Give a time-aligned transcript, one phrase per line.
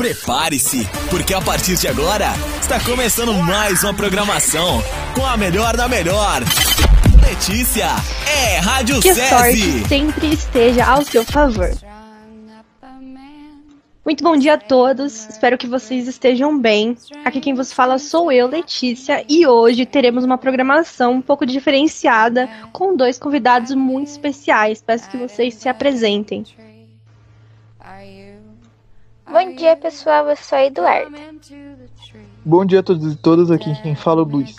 [0.00, 4.82] Prepare-se, porque a partir de agora está começando mais uma programação
[5.14, 6.40] com a melhor da melhor.
[7.22, 7.88] Letícia
[8.26, 9.28] é Rádio Que SESI.
[9.28, 11.68] sorte sempre esteja ao seu favor.
[14.02, 16.96] Muito bom dia a todos, espero que vocês estejam bem.
[17.22, 22.48] Aqui quem vos fala sou eu, Letícia, e hoje teremos uma programação um pouco diferenciada
[22.72, 24.80] com dois convidados muito especiais.
[24.80, 26.46] Peço que vocês se apresentem.
[29.30, 30.28] Bom dia, pessoal.
[30.28, 31.16] Eu sou a Eduardo.
[32.44, 34.56] Bom dia a todos e todas, aqui quem fala é o Luiz.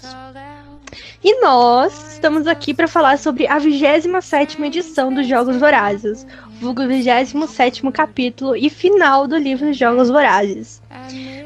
[1.21, 6.25] E nós estamos aqui para falar sobre a 27ª edição dos Jogos Vorazes,
[6.59, 10.81] vulgo 27º capítulo e final do livro Jogos Vorazes.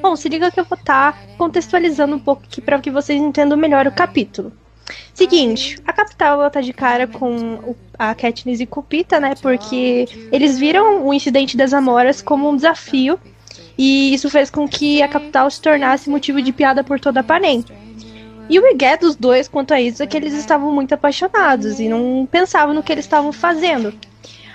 [0.01, 3.57] Bom, se liga que eu vou estar contextualizando um pouco aqui para que vocês entendam
[3.57, 4.53] melhor o capítulo.
[5.13, 9.34] Seguinte, a capital ela tá de cara com a Katniss e Cupita, né?
[9.41, 13.20] Porque eles viram o incidente das Amoras como um desafio
[13.77, 17.23] e isso fez com que a capital se tornasse motivo de piada por toda a
[17.23, 17.63] Panem.
[18.48, 21.90] E o igué dos dois quanto a isso é que eles estavam muito apaixonados e
[21.90, 23.93] não pensavam no que eles estavam fazendo.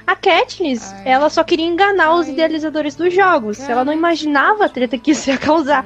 [0.06, 3.60] A Katniss, ela só queria enganar os idealizadores dos jogos.
[3.68, 5.84] Ela não imaginava a treta que isso ia causar.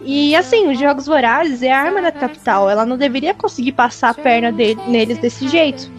[0.00, 2.68] E assim, os Jogos Vorazes é a arma da capital.
[2.68, 5.90] Ela não deveria conseguir passar a perna neles desse jeito.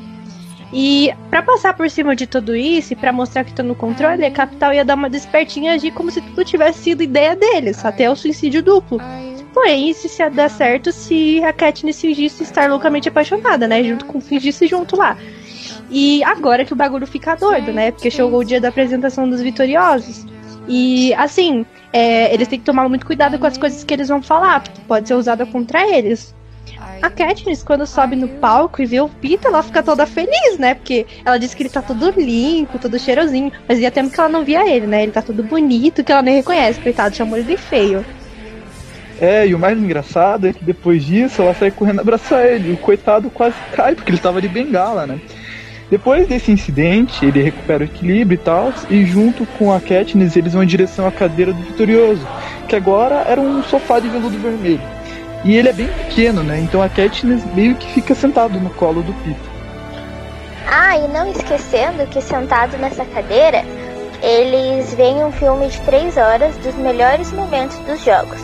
[0.74, 4.26] E pra passar por cima de tudo isso e pra mostrar que tá no controle,
[4.26, 7.86] a capital ia dar uma despertinha e agir como se tudo tivesse sido ideia deles,
[7.86, 9.00] até o suicídio duplo.
[9.54, 13.82] Porém, isso ia dar certo se a Katniss fingisse estar loucamente apaixonada, né?
[13.84, 15.18] Junto com fingisse junto lá.
[15.90, 17.92] E agora que o bagulho fica doido, né?
[17.92, 20.26] Porque chegou o dia da apresentação dos vitoriosos.
[20.68, 24.22] E assim, é, eles têm que tomar muito cuidado com as coisas que eles vão
[24.22, 26.34] falar, porque pode ser usada contra eles.
[27.02, 30.74] A Katniss, quando sobe no palco e vê o Pita, ela fica toda feliz, né?
[30.74, 33.52] Porque ela diz que ele tá todo limpo, todo cheirosinho.
[33.68, 35.04] Mas ia tempo que ela não via ele, né?
[35.04, 36.80] Ele tá todo bonito, que ela nem reconhece.
[36.80, 38.04] Coitado, chamou ele de feio.
[39.20, 42.74] É, e o mais engraçado é que depois disso ela sai correndo abraçar ele.
[42.74, 45.20] O coitado quase cai, porque ele tava de bengala, né?
[45.90, 50.53] Depois desse incidente, ele recupera o equilíbrio e tal, e junto com a Katniss eles
[50.53, 52.25] vão em direção à cadeira do Vitorioso,
[52.68, 54.81] que agora era um sofá de veludo vermelho.
[55.44, 56.59] E ele é bem pequeno, né?
[56.59, 59.56] Então a Katniss meio que fica sentado no colo do Pita.
[60.68, 63.63] Ah, e não esquecendo que sentado nessa cadeira,
[64.24, 68.41] eles veem um filme de três horas dos melhores momentos dos jogos.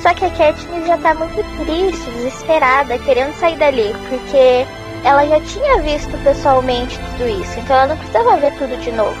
[0.00, 4.66] Só que a Katniss já tá muito triste, desesperada, querendo sair dali, porque
[5.04, 9.16] ela já tinha visto pessoalmente tudo isso, então ela não precisava ver tudo de novo.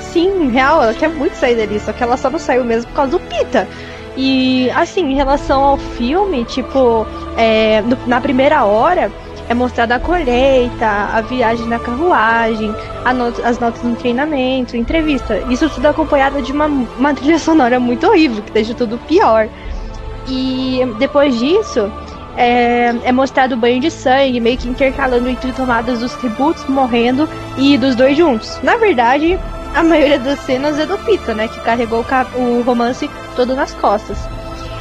[0.00, 2.96] Sim, real, ela quer muito sair dali, só que ela só não saiu mesmo por
[2.96, 3.66] causa do Pita.
[4.16, 9.12] E, assim, em relação ao filme, tipo, é, no- na primeira hora
[9.48, 12.74] é mostrada a colheita, a viagem na carruagem,
[13.14, 15.38] not- as notas no treinamento, entrevista.
[15.50, 19.48] Isso tudo acompanhado de uma, uma trilha sonora muito horrível, que deixa tudo pior.
[20.28, 21.92] E depois disso,
[22.36, 27.28] é, é mostrado o banho de sangue, meio que intercalando entre tomadas dos tributos morrendo
[27.56, 28.58] e dos dois juntos.
[28.62, 29.38] Na verdade,
[29.74, 31.48] a maioria das cenas é do Pita, né?
[31.48, 32.04] Que carregou
[32.34, 34.18] o, romance todo nas costas.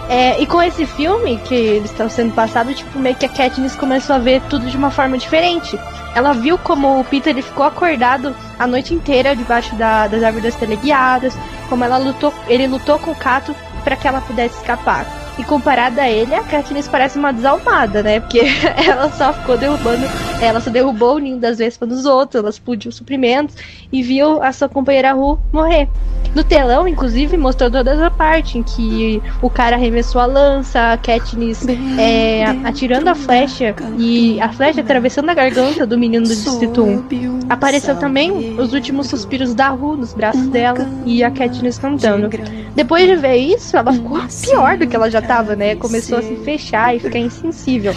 [0.07, 3.75] É, e com esse filme que eles estão sendo passados, tipo, meio que a Katniss
[3.75, 5.79] começou a ver tudo de uma forma diferente.
[6.15, 10.43] Ela viu como o Peter ele ficou acordado a noite inteira debaixo da- das árvores
[10.43, 11.35] das teleguiadas,
[11.67, 15.24] como ela lutou, ele lutou com o Cato para que ela pudesse escapar.
[15.37, 18.19] E comparada a ele, a Katniss parece uma desalmada, né?
[18.19, 18.41] Porque
[18.87, 20.05] ela só ficou derrubando,
[20.41, 23.55] ela só derrubou o ninho das vespas dos outros, ela explodiu suprimentos
[23.91, 25.89] e viu a sua companheira Ru morrer.
[26.35, 30.97] No telão, inclusive, mostrou toda essa parte em que o cara arremessou a lança, a
[30.97, 31.65] Katniss
[31.97, 37.39] é, atirando a flecha e a flecha atravessando a garganta do menino do Distrito 1.
[37.47, 42.29] Apareceu também os últimos suspiros da Ru nos braços dela e a Katniss cantando.
[42.75, 45.75] Depois de ver isso, ela ficou pior do que ela já tava, né?
[45.75, 47.93] Começou a se fechar e ficar insensível.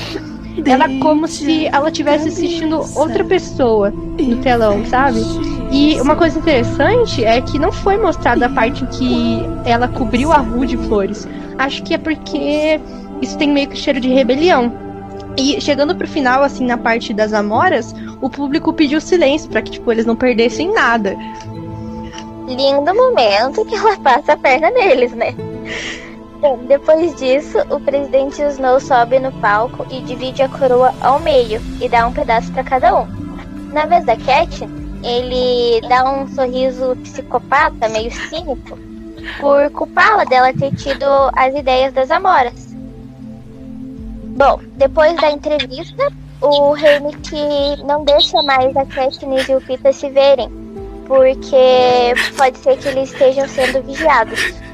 [0.64, 5.20] Ela como se ela estivesse assistindo outra pessoa no telão, sabe?
[5.70, 10.32] E uma coisa interessante é que não foi mostrada a parte em que ela cobriu
[10.32, 11.28] a Ru de flores.
[11.58, 12.80] Acho que é porque
[13.20, 14.72] isso tem meio que cheiro de rebelião.
[15.36, 19.72] E chegando pro final, assim, na parte das amoras, o público pediu silêncio pra que,
[19.72, 21.16] tipo, eles não perdessem nada.
[22.48, 25.34] Lindo momento que ela passa a perna neles, né?
[26.40, 31.60] Bom, depois disso, o presidente Snow sobe no palco e divide a coroa ao meio
[31.80, 33.06] e dá um pedaço para cada um.
[33.72, 34.62] Na vez da Cat,
[35.02, 38.78] ele dá um sorriso psicopata, meio cínico,
[39.40, 41.04] por culpá-la dela ter tido
[41.34, 42.68] as ideias das Amoras.
[44.36, 50.08] Bom, depois da entrevista, o Henrique não deixa mais a Katniss e o Pita se
[50.08, 50.48] verem,
[51.04, 54.67] porque pode ser que eles estejam sendo vigiados.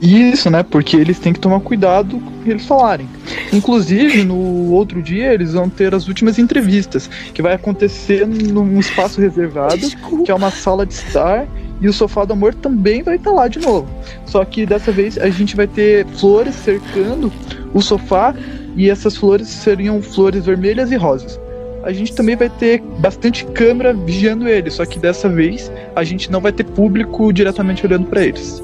[0.00, 0.62] Isso, né?
[0.62, 3.08] Porque eles têm que tomar cuidado com o que eles falarem.
[3.52, 9.20] Inclusive, no outro dia, eles vão ter as últimas entrevistas, que vai acontecer num espaço
[9.20, 10.24] reservado, Desculpa.
[10.24, 11.46] que é uma sala de estar,
[11.80, 13.88] e o sofá do amor também vai estar lá de novo.
[14.24, 17.32] Só que dessa vez a gente vai ter flores cercando
[17.74, 18.34] o sofá,
[18.76, 21.40] e essas flores seriam flores vermelhas e rosas.
[21.82, 26.30] A gente também vai ter bastante câmera vigiando eles, só que dessa vez a gente
[26.30, 28.62] não vai ter público diretamente olhando para eles.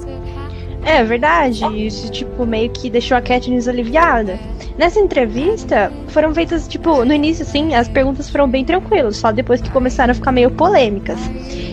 [0.84, 4.38] É verdade, isso tipo meio que deixou a Katniss aliviada.
[4.76, 9.60] Nessa entrevista, foram feitas, tipo, no início, sim, as perguntas foram bem tranquilas, só depois
[9.60, 11.18] que começaram a ficar meio polêmicas.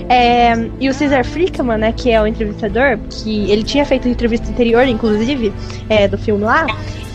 [0.07, 4.11] É, e o Cesar Frickman, né, que é o entrevistador, que ele tinha feito a
[4.11, 5.51] entrevista anterior, inclusive,
[5.89, 6.67] é, do filme lá,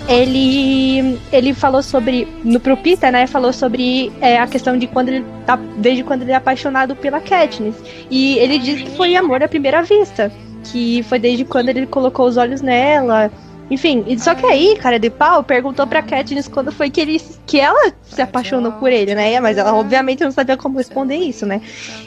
[0.08, 2.78] ele ele falou sobre no pro
[3.12, 6.94] né, falou sobre é, a questão de quando ele tá desde quando ele é apaixonado
[6.94, 7.76] pela Katniss.
[8.10, 10.30] E ele disse que foi amor à primeira vista
[10.70, 13.30] que foi desde quando ele colocou os olhos nela.
[13.68, 17.58] Enfim, só que aí, cara de pau, perguntou pra Katniss quando foi que, ele, que
[17.58, 19.40] ela se apaixonou por ele, né?
[19.40, 21.60] Mas ela obviamente não sabia como responder isso, né?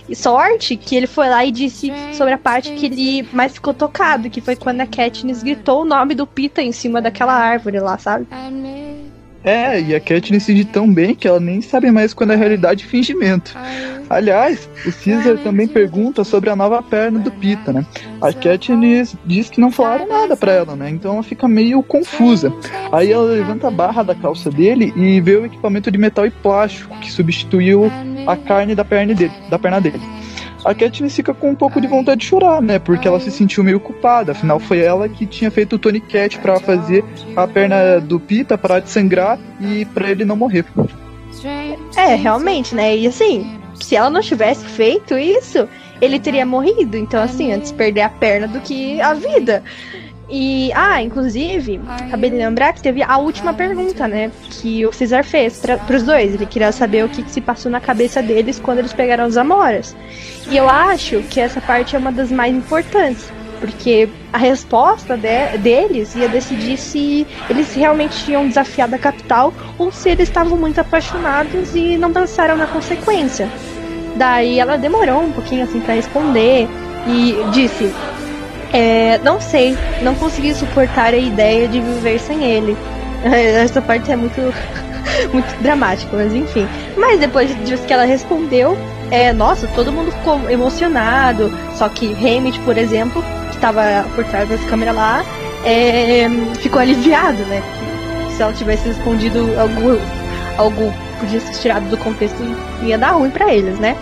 [0.07, 3.73] E sorte que ele foi lá e disse sobre a parte que ele mais ficou
[3.73, 7.79] tocado, que foi quando a Katniss gritou o nome do Pita em cima daquela árvore
[7.81, 8.25] lá, sabe?
[9.43, 12.83] É, e a Katniss diz tão bem que ela nem sabe mais quando é realidade
[12.83, 13.55] e fingimento.
[14.09, 17.85] Aliás, o Caesar também pergunta sobre a nova perna do Pita, né?
[18.21, 20.89] A Katniss diz que não falaram nada para ela, né?
[20.89, 22.51] Então ela fica meio confusa.
[22.91, 26.31] Aí ela levanta a barra da calça dele e vê o equipamento de metal e
[26.31, 27.89] plástico que substituiu
[28.27, 29.33] a carne da perna dele.
[29.49, 30.18] Da perna dele
[30.63, 32.79] a Katniss fica com um pouco de vontade de chorar, né?
[32.79, 34.33] Porque ela se sentiu meio culpada.
[34.33, 37.03] Afinal, foi ela que tinha feito o Tony Cat para fazer
[37.35, 40.65] a perna do Pita parar de sangrar e para ele não morrer.
[41.95, 42.95] É, realmente, né?
[42.97, 45.67] E assim, se ela não tivesse feito isso,
[46.01, 46.97] ele teria morrido.
[46.97, 49.63] Então, assim, antes perder a perna do que a vida.
[50.29, 54.31] E, ah, inclusive, acabei de lembrar que teve a última pergunta, né?
[54.51, 56.35] Que o Cesar fez para os dois.
[56.35, 59.37] Ele queria saber o que, que, se passou na cabeça deles quando eles pegaram os
[59.37, 59.95] Amoras.
[60.49, 63.31] E eu acho que essa parte é uma das mais importantes.
[63.59, 69.91] Porque a resposta de, deles ia decidir se eles realmente tinham desafiado a capital ou
[69.91, 73.49] se eles estavam muito apaixonados e não pensaram na consequência.
[74.15, 76.69] Daí ela demorou um pouquinho assim para responder
[77.07, 77.93] e disse:
[78.73, 82.77] é, não sei, não consegui suportar a ideia de viver sem ele.
[83.23, 84.39] Essa parte é muito,
[85.33, 86.67] muito dramática, mas enfim.
[86.97, 88.77] Mas depois disso que ela respondeu,
[89.11, 91.51] é, nossa, todo mundo ficou emocionado.
[91.75, 95.25] Só que Hammett, por exemplo, que estava por trás das câmeras lá,
[95.65, 96.27] é,
[96.59, 97.61] ficou aliviado, né?
[98.35, 99.99] Se ela tivesse respondido algo,
[100.57, 102.37] algo podia ser tirado do contexto,
[102.83, 103.95] ia dar ruim para eles, né?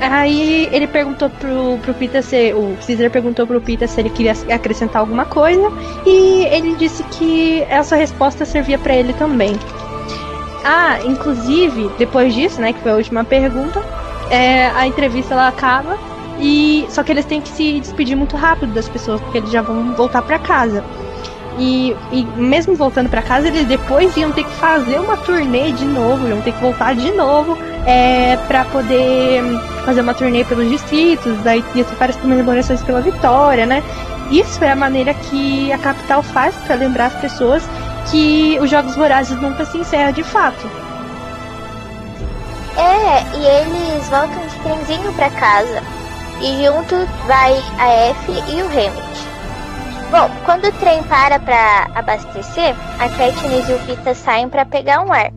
[0.00, 2.52] Aí ele perguntou pro, pro Peter se.
[2.52, 5.72] O Caesar perguntou pro Peter se ele queria acrescentar alguma coisa.
[6.04, 9.56] E ele disse que essa resposta servia para ele também.
[10.64, 13.82] Ah, inclusive, depois disso, né, que foi a última pergunta,
[14.30, 15.96] é, a entrevista ela acaba.
[16.38, 19.62] E só que eles têm que se despedir muito rápido das pessoas, porque eles já
[19.62, 20.84] vão voltar para casa.
[21.58, 25.86] E, e, mesmo voltando para casa, eles depois iam ter que fazer uma turnê de
[25.86, 27.56] novo, iam ter que voltar de novo
[27.86, 29.42] é, para poder
[29.86, 33.82] fazer uma turnê pelos distritos, daí ia ter várias comemorações pela vitória, né?
[34.30, 37.62] Isso é a maneira que a capital faz para lembrar as pessoas
[38.10, 40.68] que os Jogos Vorazes nunca se encerram de fato.
[42.76, 45.82] É, e eles voltam de trenzinho para casa.
[46.40, 49.26] E junto vai a F e o Hammett.
[50.10, 55.00] Bom, quando o trem para para abastecer, a Katniss e o Pita saem para pegar
[55.02, 55.32] um ar.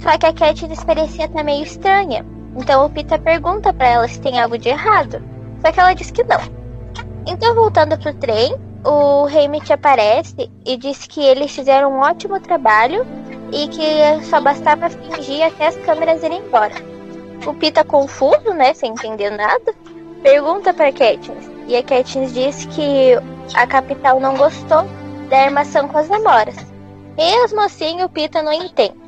[0.00, 2.35] Só que a Katniss parecia estar meio estranha.
[2.56, 5.22] Então o Pita pergunta para ela se tem algo de errado.
[5.60, 6.40] Só que ela diz que não.
[7.26, 13.06] Então voltando pro trem, o Hammett aparece e diz que eles fizeram um ótimo trabalho
[13.52, 16.74] e que só bastava fingir até as câmeras irem embora.
[17.46, 19.74] O Pita confuso, né, sem entender nada,
[20.22, 21.50] pergunta para Katniss.
[21.68, 23.12] E a Katniss diz que
[23.54, 24.84] a capital não gostou
[25.28, 26.56] da armação com as namoras.
[27.16, 29.05] Mesmo assim, o Pita não entende.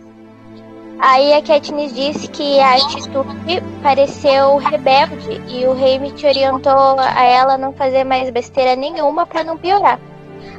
[1.00, 7.23] Aí a Katniss disse que a atitude pareceu rebelde e o rei me orientou a
[7.23, 10.00] ela não fazer mais besteira nenhuma para não piorar.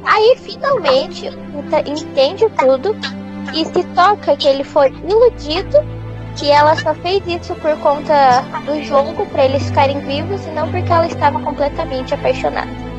[0.02, 1.28] Aí finalmente
[1.86, 2.96] entende tudo
[3.54, 5.76] e se toca que ele foi iludido,
[6.36, 10.70] que ela só fez isso por conta do jogo para eles ficarem vivos e não
[10.70, 12.89] porque ela estava completamente apaixonada.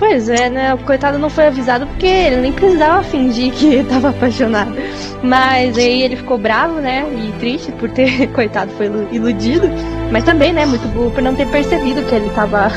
[0.00, 0.72] Pois é, né?
[0.72, 4.74] O coitado não foi avisado porque ele nem precisava fingir que tava apaixonado.
[5.22, 7.04] Mas aí ele ficou bravo, né?
[7.14, 9.68] E triste por ter, coitado, foi iludido.
[10.10, 10.64] Mas também, né?
[10.64, 12.72] Muito burro por não ter percebido que ele tava.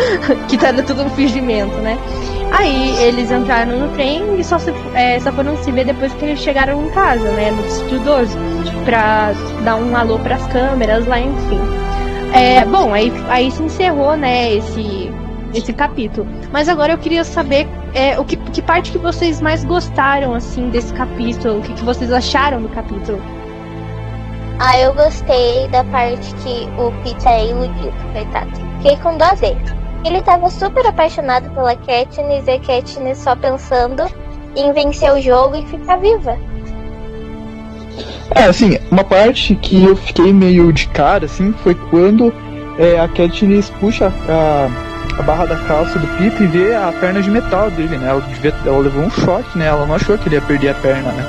[0.48, 1.96] que era tudo um fingimento, né?
[2.52, 6.26] Aí eles entraram no trem e só, se, é, só foram se ver depois que
[6.26, 7.52] eles chegaram em casa, né?
[7.52, 8.36] No Distrito 12.
[8.84, 9.32] Pra
[9.64, 11.58] dar um alô pras câmeras lá, enfim.
[12.34, 15.05] É, bom, aí, aí se encerrou, né, esse,
[15.56, 16.26] esse capítulo.
[16.52, 20.68] Mas agora eu queria saber é, o que, que parte que vocês mais gostaram, assim,
[20.68, 21.58] desse capítulo.
[21.58, 23.20] O que, que vocês acharam do capítulo.
[24.58, 28.50] Ah, eu gostei da parte que o Peter é iludido, coitado.
[28.76, 29.60] Fiquei com dó dele.
[30.04, 34.04] Ele tava super apaixonado pela Katniss e a Katniss só pensando
[34.54, 36.38] em vencer o jogo e ficar viva.
[38.34, 42.32] É, assim, uma parte que eu fiquei meio de cara, assim, foi quando
[42.78, 44.68] é, a Katniss puxa a,
[45.18, 48.08] a barra da calça do Peter e vê a perna de metal dele, né?
[48.08, 48.22] Ela,
[48.64, 49.66] ela levou um choque, né?
[49.66, 51.24] Ela não achou que ele ia perder a perna, né?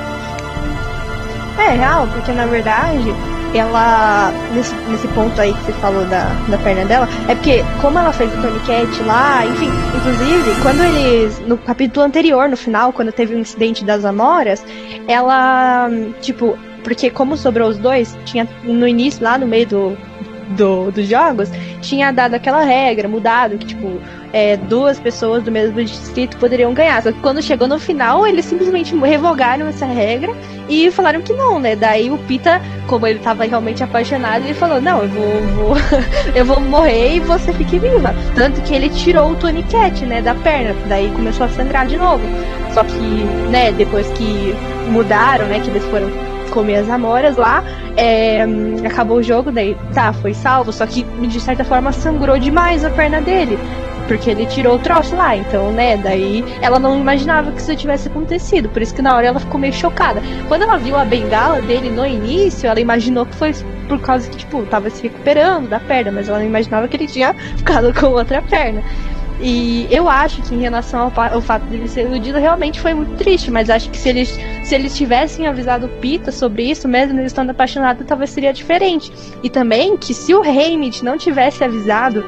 [1.58, 3.14] É, real, porque na verdade,
[3.54, 7.98] ela, nesse, nesse ponto aí que você falou da, da perna dela, é porque como
[7.98, 13.10] ela fez o Tonicat lá, enfim, inclusive, quando eles, no capítulo anterior, no final, quando
[13.10, 14.64] teve o incidente das Amoras,
[15.06, 15.88] ela,
[16.20, 19.98] tipo, porque como sobrou os dois, tinha no início, lá no meio do,
[20.50, 21.50] do, dos jogos,
[21.80, 24.00] tinha dado aquela regra, mudado, que tipo,
[24.32, 27.02] é, duas pessoas do mesmo distrito poderiam ganhar.
[27.02, 30.34] Só que quando chegou no final, eles simplesmente revogaram essa regra
[30.68, 31.74] e falaram que não, né?
[31.76, 35.76] Daí o Pita, como ele tava realmente apaixonado, ele falou, não, eu vou, vou
[36.34, 38.14] eu vou morrer e você fique viva.
[38.34, 40.74] Tanto que ele tirou o Tony Cat, né, da perna.
[40.88, 42.22] Daí começou a sangrar de novo.
[42.72, 44.54] Só que, né, depois que
[44.90, 47.62] mudaram, né, que eles foram comer as amoras lá,
[47.96, 48.44] é,
[48.86, 52.90] acabou o jogo, daí tá, foi salvo, só que de certa forma sangrou demais a
[52.90, 53.58] perna dele.
[54.06, 55.98] Porque ele tirou o troço lá, então, né?
[55.98, 58.66] Daí ela não imaginava que isso tivesse acontecido.
[58.70, 60.22] Por isso que na hora ela ficou meio chocada.
[60.48, 63.52] Quando ela viu a bengala dele no início, ela imaginou que foi
[63.86, 67.06] por causa que, tipo, tava se recuperando da perna, mas ela não imaginava que ele
[67.06, 68.82] tinha ficado com outra perna.
[69.40, 72.92] E eu acho que em relação ao, ao, fato de ele ser iludido, realmente foi
[72.92, 73.50] muito triste.
[73.50, 74.28] Mas acho que se eles,
[74.64, 79.12] se eles tivessem avisado o Pita sobre isso, mesmo ele estando apaixonado, talvez seria diferente.
[79.42, 82.24] E também que se o Haymitch não tivesse avisado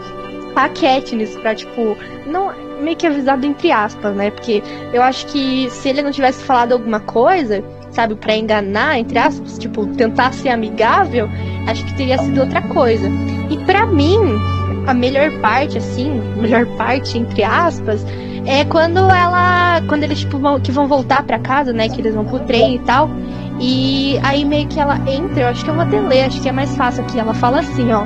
[0.54, 4.30] a Katniss pra, tipo, não meio que avisado entre aspas, né?
[4.30, 4.62] Porque
[4.92, 9.58] eu acho que se ele não tivesse falado alguma coisa, sabe, para enganar, entre aspas,
[9.58, 11.28] tipo, tentar ser amigável,
[11.68, 13.08] acho que teria sido outra coisa.
[13.50, 14.16] E para mim,
[14.90, 18.04] a melhor parte, assim, melhor parte, entre aspas,
[18.44, 19.80] é quando ela.
[19.86, 21.88] Quando eles tipo, vão, que vão voltar para casa, né?
[21.88, 23.08] Que eles vão pro trem e tal.
[23.60, 26.48] E aí meio que ela entra, eu acho que eu vou até ler, acho que
[26.48, 27.18] é mais fácil aqui.
[27.18, 28.04] Ela fala assim, ó.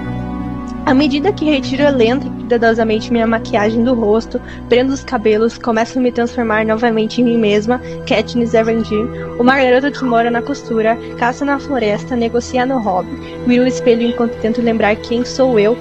[0.85, 4.39] À medida que retiro lenta e cuidadosamente minha maquiagem do rosto,
[4.69, 9.91] prendo os cabelos, começo a me transformar novamente em mim mesma, Katniss Everdeen, uma garota
[9.91, 13.09] que mora na costura, caça na floresta, negocia no hobby,
[13.47, 15.75] miro o espelho enquanto tento lembrar quem sou eu,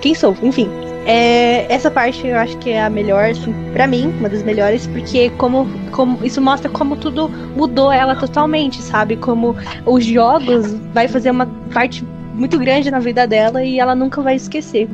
[0.00, 0.68] quem sou, enfim.
[1.06, 4.86] É, essa parte eu acho que é a melhor, assim, pra mim, uma das melhores,
[4.86, 9.16] porque como, como isso mostra como tudo mudou ela totalmente, sabe?
[9.16, 12.04] Como os jogos vai fazer uma parte
[12.34, 14.88] muito grande na vida dela e ela nunca vai esquecer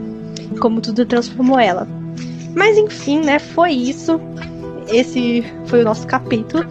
[0.60, 1.86] como tudo transformou ela.
[2.54, 3.38] Mas enfim, né?
[3.38, 4.20] Foi isso.
[4.88, 6.64] Esse foi o nosso capítulo.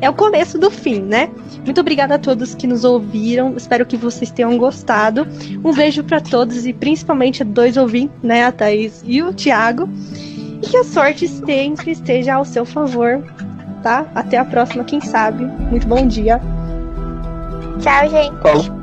[0.00, 1.28] É o começo do fim, né?
[1.68, 3.54] Muito obrigada a todos que nos ouviram.
[3.54, 5.28] Espero que vocês tenham gostado.
[5.62, 8.46] Um beijo para todos e principalmente a dois ouvintes, né?
[8.46, 9.86] A Thaís e o Thiago.
[10.62, 13.22] E que a sorte sempre esteja ao seu favor,
[13.82, 14.06] tá?
[14.14, 15.44] Até a próxima, quem sabe.
[15.44, 16.40] Muito bom dia.
[17.80, 18.77] Tchau, gente.